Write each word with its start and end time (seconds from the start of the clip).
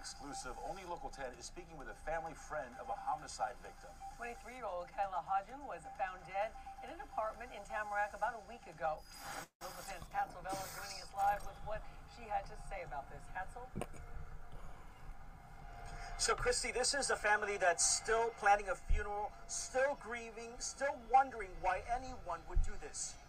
exclusive. 0.00 0.56
Only 0.64 0.80
Local 0.88 1.12
10 1.12 1.36
is 1.36 1.44
speaking 1.44 1.76
with 1.76 1.92
a 1.92 1.98
family 2.08 2.32
friend 2.32 2.72
of 2.80 2.88
a 2.88 2.96
homicide 3.04 3.52
victim. 3.60 3.92
23-year-old 4.16 4.88
Kayla 4.96 5.20
Hodgson 5.28 5.60
was 5.68 5.84
found 6.00 6.24
dead 6.24 6.56
in 6.80 6.88
an 6.88 7.04
apartment 7.04 7.52
in 7.52 7.60
Tamarac 7.68 8.16
about 8.16 8.32
a 8.32 8.40
week 8.48 8.64
ago. 8.64 8.96
Local 9.60 9.84
10's 9.84 10.08
Hatzel 10.08 10.40
Vela 10.40 10.64
joining 10.72 11.04
us 11.04 11.12
live 11.12 11.44
with 11.44 11.60
what 11.68 11.84
she 12.16 12.24
had 12.32 12.48
to 12.48 12.56
say 12.72 12.80
about 12.88 13.12
this. 13.12 13.20
Hatzel? 13.36 13.68
So, 16.16 16.32
Christy, 16.32 16.72
this 16.72 16.96
is 16.96 17.12
a 17.12 17.16
family 17.16 17.60
that's 17.60 17.84
still 17.84 18.32
planning 18.40 18.72
a 18.72 18.76
funeral, 18.88 19.28
still 19.52 20.00
grieving, 20.00 20.56
still 20.64 20.96
wondering 21.12 21.52
why 21.60 21.84
anyone 21.92 22.40
would 22.48 22.64
do 22.64 22.72
this. 22.80 23.20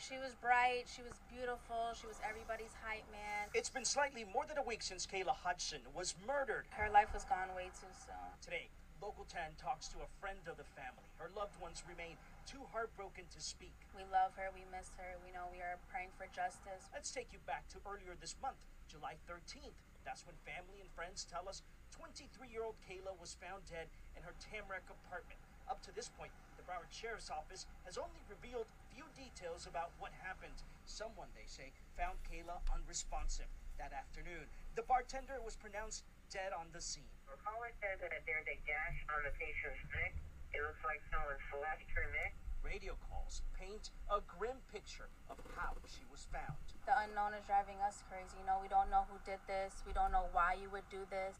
She 0.00 0.16
was 0.16 0.32
bright, 0.40 0.88
she 0.88 1.04
was 1.04 1.20
beautiful, 1.28 1.92
she 1.92 2.08
was 2.08 2.16
everybody's 2.24 2.72
hype 2.80 3.04
man. 3.12 3.52
It's 3.52 3.68
been 3.68 3.84
slightly 3.84 4.24
more 4.24 4.48
than 4.48 4.56
a 4.56 4.64
week 4.64 4.80
since 4.80 5.04
Kayla 5.04 5.36
Hodgson 5.36 5.84
was 5.92 6.16
murdered. 6.24 6.64
Her 6.72 6.88
life 6.88 7.12
was 7.12 7.28
gone 7.28 7.52
way 7.52 7.68
too 7.76 7.92
soon. 7.92 8.32
Today, 8.40 8.72
Local 9.04 9.28
10 9.28 9.60
talks 9.60 9.92
to 9.92 10.00
a 10.00 10.08
friend 10.16 10.40
of 10.48 10.56
the 10.56 10.68
family. 10.72 11.04
Her 11.20 11.28
loved 11.36 11.56
ones 11.60 11.84
remain 11.84 12.16
too 12.48 12.64
heartbroken 12.72 13.28
to 13.28 13.40
speak. 13.44 13.76
We 13.92 14.08
love 14.08 14.32
her, 14.40 14.48
we 14.56 14.64
miss 14.72 14.88
her, 14.96 15.20
we 15.20 15.36
know 15.36 15.52
we 15.52 15.60
are 15.60 15.76
praying 15.92 16.16
for 16.16 16.28
justice. 16.32 16.88
Let's 16.96 17.12
take 17.12 17.28
you 17.32 17.40
back 17.44 17.68
to 17.76 17.84
earlier 17.84 18.16
this 18.16 18.36
month, 18.40 18.64
July 18.88 19.20
13th. 19.28 19.76
That's 20.08 20.24
when 20.24 20.36
family 20.48 20.80
and 20.80 20.88
friends 20.96 21.28
tell 21.28 21.44
us 21.44 21.60
23 21.92 22.48
year 22.48 22.64
old 22.64 22.80
Kayla 22.88 23.16
was 23.20 23.36
found 23.36 23.68
dead 23.68 23.92
in 24.16 24.24
her 24.24 24.32
Tamarac 24.40 24.88
apartment. 24.88 25.40
Up 25.70 25.78
to 25.86 25.94
this 25.94 26.10
point, 26.10 26.34
the 26.58 26.66
Broward 26.66 26.90
Sheriff's 26.90 27.30
Office 27.30 27.70
has 27.86 27.94
only 27.94 28.18
revealed 28.26 28.66
few 28.90 29.06
details 29.14 29.70
about 29.70 29.94
what 30.02 30.10
happened. 30.18 30.66
Someone, 30.82 31.30
they 31.38 31.46
say, 31.46 31.70
found 31.94 32.18
Kayla 32.26 32.58
unresponsive 32.74 33.46
that 33.78 33.94
afternoon. 33.94 34.50
The 34.74 34.82
bartender 34.82 35.38
was 35.38 35.54
pronounced 35.54 36.02
dead 36.26 36.50
on 36.50 36.74
the 36.74 36.82
scene. 36.82 37.06
The 37.30 37.38
caller 37.46 37.70
said 37.78 38.02
that 38.02 38.26
there's 38.26 38.50
a 38.50 38.58
gash 38.66 38.98
on 39.14 39.22
the 39.22 39.30
patient's 39.38 39.78
neck. 39.94 40.18
It 40.50 40.58
looks 40.66 40.82
like 40.82 41.06
someone 41.14 41.38
slashed 41.54 41.86
her 41.94 42.06
neck. 42.18 42.34
Radio 42.66 42.98
calls 43.06 43.46
paint 43.54 43.94
a 44.10 44.18
grim 44.26 44.58
picture 44.74 45.06
of 45.30 45.38
how 45.54 45.78
she 45.86 46.02
was 46.10 46.26
found. 46.34 46.58
The 46.82 46.98
unknown 47.06 47.38
is 47.38 47.46
driving 47.46 47.78
us 47.78 48.02
crazy. 48.10 48.42
You 48.42 48.46
know, 48.50 48.58
we 48.58 48.66
don't 48.66 48.90
know 48.90 49.06
who 49.06 49.22
did 49.22 49.38
this. 49.46 49.86
We 49.86 49.94
don't 49.94 50.10
know 50.10 50.26
why 50.34 50.58
you 50.58 50.66
would 50.74 50.84
do 50.90 51.06
this. 51.14 51.38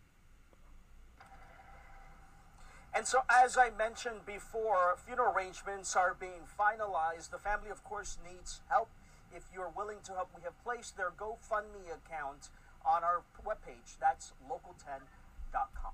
And 2.95 3.07
so, 3.07 3.21
as 3.31 3.57
I 3.57 3.71
mentioned 3.71 4.27
before, 4.27 4.97
funeral 5.07 5.33
arrangements 5.33 5.95
are 5.95 6.15
being 6.19 6.43
finalized. 6.59 7.31
The 7.31 7.39
family, 7.39 7.71
of 7.71 7.85
course, 7.85 8.19
needs 8.29 8.61
help. 8.69 8.89
If 9.35 9.45
you're 9.55 9.73
willing 9.77 9.99
to 10.05 10.13
help, 10.13 10.31
we 10.37 10.43
have 10.43 10.59
placed 10.65 10.97
their 10.97 11.11
GoFundMe 11.11 11.87
account 11.87 12.49
on 12.85 13.05
our 13.05 13.23
webpage. 13.47 13.97
That's 14.01 14.33
local10.com. 14.51 15.93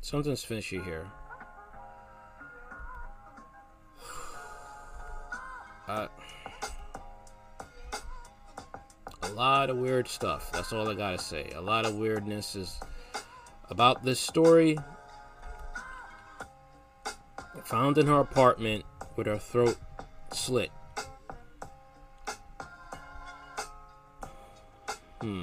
Something's 0.00 0.44
fishy 0.44 0.78
here. 0.78 1.04
Uh, 5.88 6.06
lot 9.36 9.68
of 9.68 9.76
weird 9.76 10.08
stuff. 10.08 10.50
That's 10.50 10.72
all 10.72 10.88
I 10.88 10.94
gotta 10.94 11.18
say. 11.18 11.52
A 11.54 11.60
lot 11.60 11.84
of 11.84 11.94
weirdness 11.94 12.56
is 12.56 12.80
about 13.68 14.02
this 14.02 14.18
story. 14.18 14.78
Found 17.64 17.98
in 17.98 18.06
her 18.06 18.20
apartment 18.20 18.84
with 19.14 19.26
her 19.26 19.36
throat 19.36 19.76
slit. 20.32 20.70
Hmm. 25.20 25.42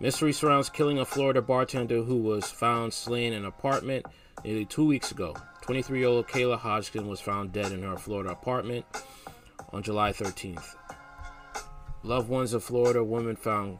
Mystery 0.00 0.32
surrounds 0.32 0.70
killing 0.70 0.98
a 0.98 1.04
Florida 1.04 1.42
bartender 1.42 2.02
who 2.02 2.16
was 2.16 2.50
found 2.50 2.94
slain 2.94 3.34
in 3.34 3.40
an 3.40 3.44
apartment 3.44 4.06
nearly 4.42 4.64
two 4.64 4.86
weeks 4.86 5.10
ago. 5.10 5.36
23 5.62 5.98
year 5.98 6.08
old 6.08 6.28
Kayla 6.28 6.56
Hodgson 6.56 7.08
was 7.08 7.20
found 7.20 7.52
dead 7.52 7.72
in 7.72 7.82
her 7.82 7.98
Florida 7.98 8.30
apartment 8.30 8.86
on 9.70 9.82
July 9.82 10.12
13th. 10.12 10.76
Loved 12.02 12.28
ones 12.28 12.52
of 12.52 12.62
Florida 12.62 13.02
woman 13.02 13.36
found 13.36 13.78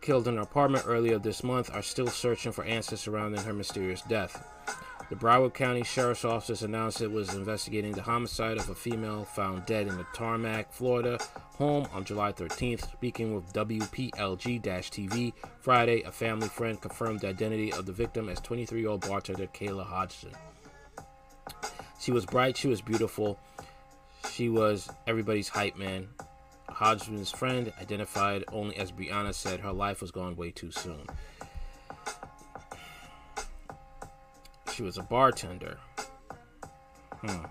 killed 0.00 0.28
in 0.28 0.36
her 0.36 0.42
apartment 0.42 0.84
earlier 0.86 1.18
this 1.18 1.42
month 1.44 1.70
are 1.74 1.82
still 1.82 2.06
searching 2.06 2.52
for 2.52 2.64
answers 2.64 3.00
surrounding 3.00 3.42
her 3.42 3.52
mysterious 3.52 4.02
death. 4.02 4.46
The 5.10 5.16
Broward 5.16 5.54
County 5.54 5.84
Sheriff's 5.84 6.24
Office 6.24 6.60
announced 6.60 7.00
it 7.00 7.10
was 7.10 7.34
investigating 7.34 7.92
the 7.92 8.02
homicide 8.02 8.58
of 8.58 8.68
a 8.68 8.74
female 8.74 9.24
found 9.24 9.64
dead 9.64 9.86
in 9.86 9.98
a 9.98 10.06
Tarmac, 10.14 10.70
Florida 10.70 11.18
home 11.56 11.88
on 11.94 12.04
July 12.04 12.32
13th. 12.32 12.92
Speaking 12.92 13.34
with 13.34 13.52
WPLG 13.54 14.62
TV 14.62 15.32
Friday, 15.60 16.02
a 16.02 16.12
family 16.12 16.48
friend 16.48 16.80
confirmed 16.80 17.20
the 17.20 17.28
identity 17.28 17.72
of 17.72 17.86
the 17.86 17.92
victim 17.92 18.28
as 18.28 18.38
23 18.40 18.80
year 18.80 18.90
old 18.90 19.08
bartender 19.08 19.46
Kayla 19.46 19.84
Hodgson. 19.84 20.32
She 21.98 22.12
was 22.12 22.26
bright, 22.26 22.56
she 22.56 22.68
was 22.68 22.82
beautiful, 22.82 23.38
she 24.30 24.50
was 24.50 24.90
everybody's 25.06 25.48
hype 25.48 25.76
man. 25.76 26.08
Hodgson's 26.78 27.32
friend, 27.32 27.72
identified 27.80 28.44
only 28.52 28.76
as 28.76 28.92
Brianna, 28.92 29.34
said 29.34 29.58
her 29.58 29.72
life 29.72 30.00
was 30.00 30.12
gone 30.12 30.36
way 30.36 30.52
too 30.52 30.70
soon. 30.70 31.08
She 34.72 34.84
was 34.84 34.96
a 34.96 35.02
bartender. 35.02 35.76
Hmm. 37.20 37.46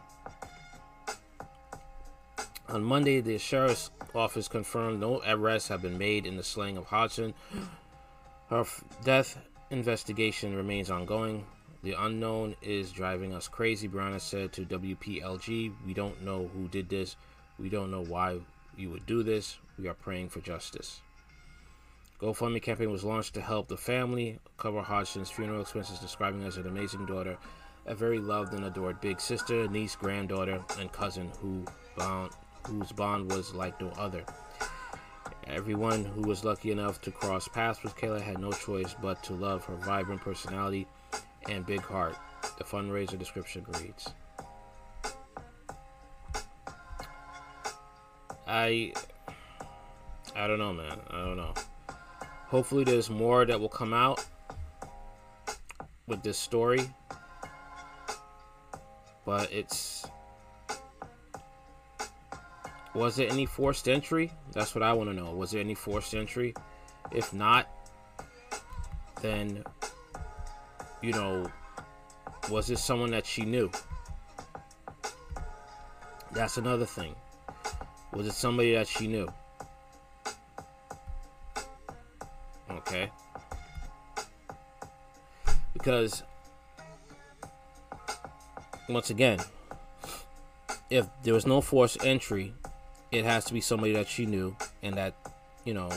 On 2.70 2.82
Monday, 2.82 3.20
the 3.20 3.38
sheriff's 3.38 3.92
office 4.16 4.48
confirmed 4.48 5.02
no 5.02 5.22
arrests 5.28 5.68
have 5.68 5.82
been 5.82 5.98
made 5.98 6.26
in 6.26 6.38
the 6.38 6.44
slaying 6.44 6.78
of 6.78 6.86
Hodgson. 6.86 7.34
Her 8.50 8.64
death 9.04 9.38
investigation 9.72 10.56
remains 10.56 10.90
ongoing. 10.90 11.46
The 11.84 12.02
unknown 12.02 12.56
is 12.62 12.94
driving 12.94 13.34
us 13.34 13.50
crazy, 13.50 13.90
Brianna 13.90 14.22
said 14.22 14.54
to 14.54 14.62
WPLG. 14.66 15.74
We 15.86 15.94
don't 15.94 16.22
know 16.24 16.50
who 16.54 16.70
did 16.70 16.88
this. 16.88 17.18
We 17.59 17.68
don't 17.68 17.92
know 17.92 18.06
why 18.06 18.40
you 18.78 18.90
would 18.92 19.06
do 19.06 19.24
this. 19.24 19.58
We 19.78 19.88
are 19.88 19.94
praying 19.94 20.30
for 20.30 20.40
justice. 20.40 21.02
GoFundMe 22.22 22.62
campaign 22.62 22.92
was 22.92 23.04
launched 23.04 23.36
to 23.36 23.42
help 23.42 23.68
the 23.68 23.78
family 23.78 24.40
cover 24.58 24.82
Hodgson's 24.82 25.30
funeral 25.30 25.62
expenses, 25.62 26.00
describing 26.00 26.44
as 26.44 26.58
an 26.58 26.68
amazing 26.68 27.06
daughter, 27.06 27.38
a 27.86 27.94
very 27.94 28.20
loved 28.20 28.54
and 28.54 28.66
adored 28.66 29.00
big 29.02 29.20
sister, 29.20 29.68
niece, 29.68 29.96
granddaughter, 29.96 30.64
and 30.80 30.92
cousin 30.92 31.32
who 31.40 31.64
whose 32.68 32.92
bond 32.92 33.32
was 33.32 33.54
like 33.54 33.80
no 33.80 33.90
other. 33.98 34.24
Everyone 35.46 36.04
who 36.04 36.22
was 36.22 36.44
lucky 36.44 36.72
enough 36.72 37.00
to 37.02 37.12
cross 37.12 37.48
paths 37.48 37.82
with 37.82 37.96
Kayla 37.96 38.22
had 38.22 38.40
no 38.40 38.52
choice 38.52 38.96
but 39.02 39.24
to 39.24 39.34
love 39.34 39.64
her 39.66 39.76
vibrant 39.76 40.22
personality 40.22 40.86
and 41.48 41.66
big 41.66 41.82
heart. 41.82 42.18
The 42.58 42.64
fundraiser 42.64 43.18
description 43.18 43.66
reads 43.80 44.14
I 48.47 48.94
I 50.35 50.47
don't 50.47 50.59
know 50.59 50.74
man. 50.74 51.00
I 51.09 51.18
don't 51.25 51.38
know. 51.38 51.53
Hopefully 52.47 52.84
there's 52.84 53.09
more 53.09 53.46
that 53.46 53.59
will 53.59 53.69
come 53.69 53.94
out 53.94 54.25
with 56.08 56.24
this 56.24 56.38
story. 56.38 56.90
But 59.25 59.52
it's 59.52 60.06
was 62.94 63.19
it 63.19 63.31
any 63.31 63.46
forced 63.46 63.90
entry? 63.90 64.31
That's 64.53 64.74
what 64.74 64.81
I 64.81 64.94
want 64.94 65.09
to 65.09 65.16
know. 65.16 65.31
Was 65.31 65.52
there 65.52 65.59
any 65.59 65.75
forced 65.75 66.16
entry? 66.16 66.53
If 67.11 67.34
not, 67.34 67.67
then 69.22 69.64
you 71.02 71.11
know, 71.11 71.52
was 72.49 72.67
this 72.67 72.84
someone 72.84 73.11
that 73.11 73.26
she 73.26 73.44
knew? 73.44 73.70
That's 76.32 76.58
another 76.58 76.85
thing. 76.85 77.14
Was 78.14 78.28
it 78.28 78.34
somebody 78.34 78.74
that 78.74 78.88
she 78.88 79.08
knew? 79.08 79.28
Okay. 82.70 83.12
Because, 85.74 86.24
once 88.90 89.09
again, 89.09 89.40
if 90.90 91.06
there 91.24 91.34
was 91.34 91.46
no 91.46 91.62
forced 91.62 92.04
entry, 92.04 92.54
it 93.12 93.26
has 93.26 93.46
to 93.46 93.54
be 93.54 93.62
somebody 93.62 93.94
that 93.94 94.08
she 94.08 94.26
knew 94.26 94.56
and 94.82 94.96
that, 94.96 95.14
you 95.66 95.74
know, 95.74 95.90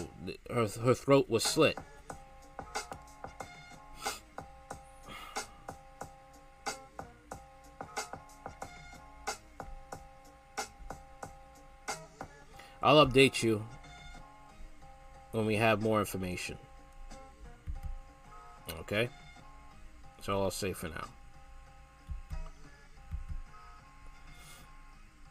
her, 0.50 0.68
her 0.84 0.94
throat 0.94 1.28
was 1.28 1.44
slit. 1.44 1.78
I'll 12.82 13.06
update 13.06 13.42
you 13.42 13.62
when 15.32 15.46
we 15.46 15.56
have 15.56 15.82
more 15.82 16.00
information. 16.00 16.56
Okay? 18.80 19.08
That's 20.16 20.28
all 20.28 20.42
I'll 20.42 20.50
say 20.50 20.72
for 20.72 20.88
now. 20.88 21.06